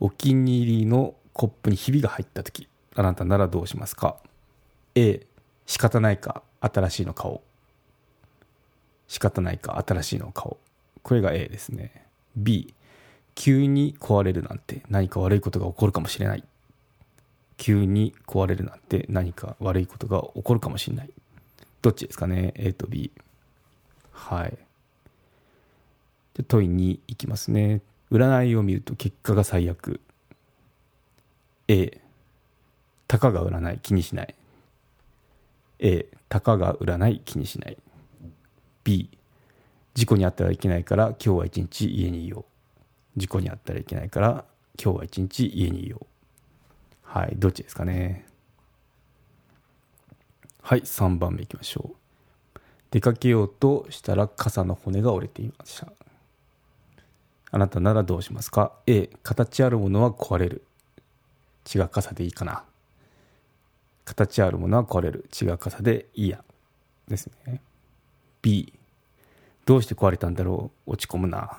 [0.00, 4.16] お気に入りのコップにひびが入った時あなたならどうしますか
[4.94, 5.26] ?A、
[5.66, 7.40] 仕方ないか、新しいの買おう。
[9.08, 10.32] 仕方ないか、新しいのを。
[10.32, 12.06] これが A ですね。
[12.36, 12.72] B、
[13.34, 16.44] 急に壊れるなんて何か悪いことが起こるかもしれない。
[17.58, 21.10] 急に壊れるなんて何か悪いことが起こるかもしれない。
[21.82, 23.10] どっちですかね？A と B
[24.12, 24.56] はい。
[26.34, 27.82] で問いに行きますね。
[28.10, 30.00] 占いを見ると結果が最悪。
[31.68, 32.00] A
[33.08, 33.78] たかが占い。
[33.80, 34.34] 気にしない。
[35.84, 37.76] A たかが占い気にしない。
[38.84, 39.10] B
[39.94, 42.46] 事故に遭ったらいけないから今日は一日家にいよ
[43.16, 43.20] う。
[43.20, 44.44] 事故に遭ったらいけないから
[44.82, 46.06] 今日は一日家にいよう。
[47.02, 48.24] はいどっちですかね。
[50.62, 52.60] はい3番目いきましょう。
[52.92, 55.92] 出かけようとしたら傘の骨が折れていました。
[57.50, 60.62] あなたならどうしますか？A 形あるものは壊れる。
[61.74, 62.62] 違う傘でいいかな。
[64.04, 65.28] 形あるものは壊れる。
[65.40, 66.42] 違う傘でいいや。
[67.08, 67.60] ですね。
[68.42, 68.72] B
[69.64, 70.92] どうして壊れたんだろう？
[70.92, 71.58] 落ち込むな。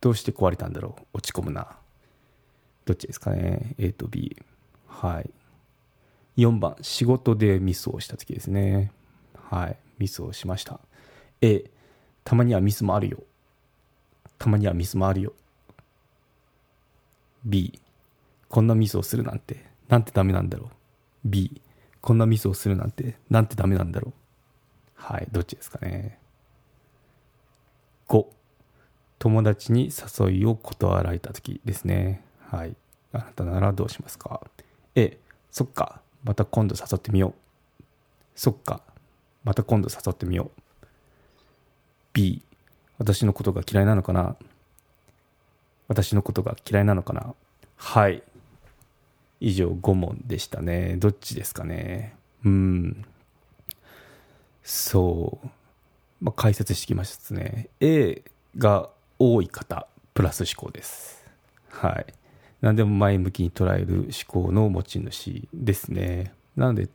[0.00, 1.18] どうして壊れたんだろう？
[1.18, 1.76] 落ち込むな。
[2.84, 4.36] どっちですかね？A と B
[4.88, 5.30] はい。
[6.36, 6.76] 4番。
[6.82, 8.92] 仕事でミスをした時ですね。
[9.50, 9.76] はい。
[9.98, 10.80] ミスをしました。
[11.40, 11.70] A
[12.24, 13.18] たまにはミスもあるよ。
[14.38, 15.32] たまにはミスもあるよ。
[17.44, 17.80] B
[18.48, 19.64] こんなミスをするなんて。
[19.88, 20.68] なんてダメなんだろう。
[21.24, 21.60] B
[22.06, 24.12] こんなミスをするなんてなんてダメなんだろう
[24.94, 26.20] はいどっちですかね
[28.08, 28.26] 5
[29.18, 32.22] 友達に誘いを断られた時ですね。
[32.48, 32.76] はい。
[33.12, 34.42] あなたならどうしますか
[34.94, 35.18] ?A、
[35.50, 37.82] そっか、また今度誘ってみよう。
[38.36, 38.82] そっか、
[39.42, 40.86] また今度誘ってみよう。
[42.12, 42.42] B、
[42.98, 44.36] 私のことが嫌いなのかな？
[45.88, 47.34] 私のことが嫌いなのかな？
[47.76, 48.22] はい。
[49.40, 50.96] 以上5問でしたね。
[50.98, 52.14] どっちですかね？
[52.44, 53.04] うん。
[54.62, 55.48] そう。
[56.20, 57.68] まあ、解説してきましたね。
[57.80, 58.22] A
[58.56, 61.24] が多い方プラス思考です
[61.68, 62.06] はい
[62.60, 66.88] 何でも前向きに捉える思考の持ち主ですねなので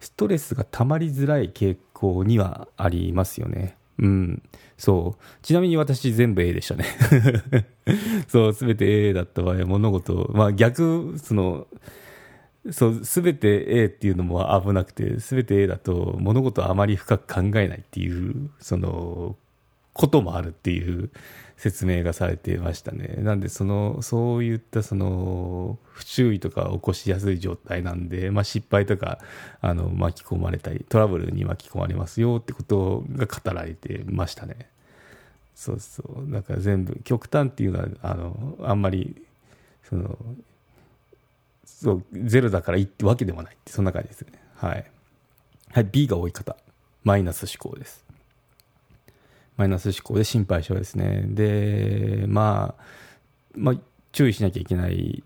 [0.00, 4.42] ストレスが溜まりづらい傾向にはありますよねうん。
[4.76, 5.22] そう。
[5.42, 6.84] ちなみに私全部 A でしたね
[8.28, 11.66] そう、すべて A だった場合、物事、まあ逆、その、
[12.70, 19.36] そう、すべて A っていうのも危なくて、すべて A だと物事をあまり深く考えないっていう、その、
[19.92, 21.10] こともあるっていう
[21.56, 23.14] 説明がされてましたね。
[23.18, 29.18] なんでそのそういったその不注意とか起こしやすい状態なんで、まあ、失敗とか
[29.60, 34.68] あの巻き込まれたりトラブルに巻き込まれますよってことが語られてましたね。
[35.54, 39.22] そうそうだから全部極端っていうのはあのあんまり
[39.88, 40.18] その
[41.64, 44.32] そうゼロだからいいってわけでもないってそんな感じですね。
[44.56, 44.84] はい。
[45.70, 46.56] はい、B が多い方
[47.04, 48.04] マイナス思考です。
[49.56, 51.24] マイナス思考で心配性ですね。
[51.28, 52.82] で、まあ、
[53.54, 53.74] まあ、
[54.12, 55.22] 注意しなきゃいけない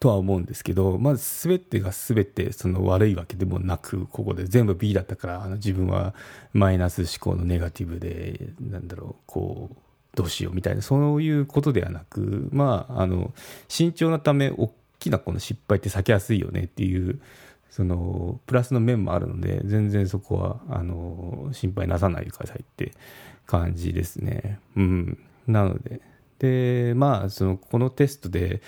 [0.00, 6.12] とは思うんですけど、まず全てが全てその悪いわけでもなく、ここで全部 B だったから、あの自分は
[6.52, 9.76] マイナス思考のネガティブで、なんだろう、こう、
[10.16, 13.32] どうしようみたいな、そういうことではなく、まあ、あの、
[13.68, 17.20] 慎重なため、大きなこの失敗って避けやすいよねっていう、
[17.72, 22.92] その、プラスの面もあるので、全然そこは、あの、心配なさないでくださいって
[23.46, 24.60] 感じですね。
[24.76, 25.18] うん。
[25.46, 26.02] なので、
[26.38, 28.60] で、まあ、その、このテストで、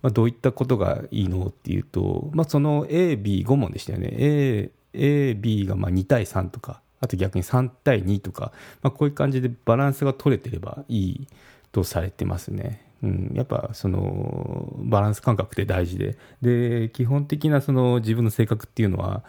[0.00, 4.08] まあ、どういったことがいいのっていうと、まあ、その A、B、5問でしたよね。
[4.18, 11.28] A、A、B がまあ2対3とか、あと逆に3対2とか、まあ、こういう感じでバランスが取れてればいい
[11.72, 12.86] とされてますね。
[13.04, 19.22] うん、やっぱそのバランス感覚って大事で、で、基本的なその自分の性格っていうのは、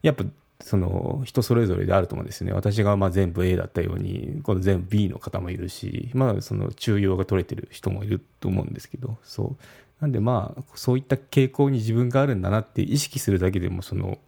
[0.00, 0.24] やっぱ
[0.60, 2.54] その人それぞれであると思うんですよね。
[2.54, 9.64] 私がまあ全部 A だったように、この全部 B の方もいるし、まあその中庸が取れてる人もいると思うんですけど、そう。
[10.00, 14.18] なんでまあ、そういった傾向に自分があるんだなって意識するだけでも、その、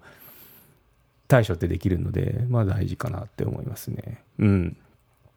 [1.29, 4.23] 対処ってできるので、まあ大事かなって思いますね。
[4.39, 4.77] うん。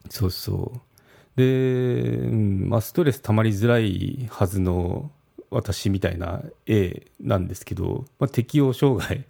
[0.09, 0.92] そうそう。
[1.35, 5.11] で、まあ、ストレス溜まりづらいはずの
[5.49, 9.25] 私みたいな A なんですけど、まあ、適応障害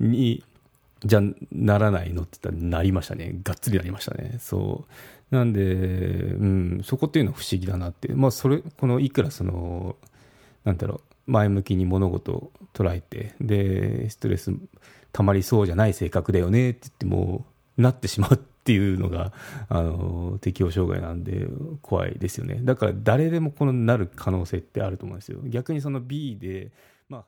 [0.00, 0.42] に
[1.04, 1.20] じゃ
[1.52, 3.34] ならないのって言ったらなりましたね。
[3.42, 4.38] がっつりなりましたね。
[4.40, 4.84] そ
[5.30, 5.34] う。
[5.34, 8.12] なんで、うん、そこっていうのは不思議だなって。
[8.14, 9.96] まあ、それ、このいくらその、
[10.64, 14.52] なんだろう、前向きに物事を捉えて、で、ストレス
[15.12, 17.44] 溜まりそうじゃない性格だよねって言っても、
[17.76, 19.34] なってしまうっていうのが、
[19.68, 21.46] あの、適応障害なんで
[21.82, 22.60] 怖いですよね。
[22.62, 25.40] だから誰でもこのなる可能性ってあると思うんですよ。
[25.44, 26.72] 逆にその B で、
[27.10, 27.24] まあ、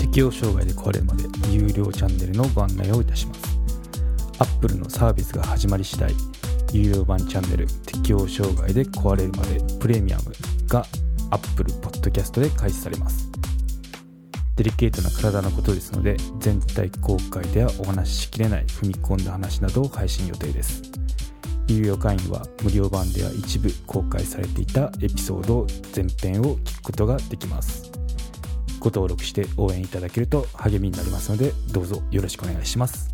[0.00, 3.40] 適応障害で壊れるまで有料チャンネルのご案内をいたします。
[4.40, 6.12] Apple のサービスが始まり次第、
[6.72, 10.32] 有料版チャンネル適応障害で壊れるまでプレミアム
[10.66, 10.84] が
[11.30, 13.31] Apple Podcast で開始されます。
[14.56, 20.82] デリケートな体のことですので全体公開ではお話ししきれない踏み込んだ話などを配信予定です。
[21.68, 27.90] 有料会員は無料版では一部公開されていたエピソード全編を聞くことができます。
[28.78, 33.11] ご登録して応援いただけると励みになりますのでどうぞよろしくお願いします。